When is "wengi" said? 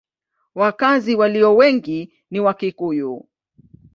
1.55-2.13